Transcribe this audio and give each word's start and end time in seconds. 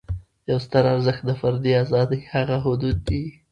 یو 0.49 0.57
ستر 0.65 0.83
ارزښت 0.93 1.21
د 1.25 1.31
فردي 1.41 1.71
آزادۍ 1.83 2.19
هغه 2.33 2.55
حدود 2.65 2.97
دي. 3.09 3.23